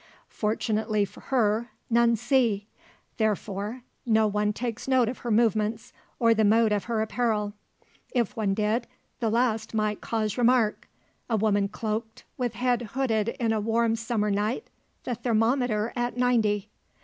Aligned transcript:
Fortunately 0.31 1.05
for 1.05 1.19
her, 1.19 1.69
none 1.87 2.15
see; 2.15 2.65
therefore 3.17 3.83
no 4.03 4.25
one 4.25 4.51
takes 4.51 4.87
note 4.87 5.07
of 5.07 5.19
her 5.19 5.29
movements, 5.29 5.93
or 6.17 6.33
the 6.33 6.43
mode 6.43 6.71
of 6.71 6.85
her 6.85 7.03
apparel. 7.03 7.53
If 8.11 8.35
one 8.35 8.55
did, 8.55 8.87
the 9.19 9.29
last 9.29 9.75
might 9.75 10.01
cause 10.01 10.39
remark. 10.39 10.89
A 11.29 11.37
woman 11.37 11.67
cloaked, 11.67 12.23
with 12.35 12.55
head 12.55 12.81
hooded 12.93 13.29
in 13.39 13.53
a 13.53 13.61
warm 13.61 13.95
summer 13.95 14.31
night, 14.31 14.71
the 15.03 15.13
thermometer 15.13 15.93
at 15.95 16.17
ninety! 16.17 16.69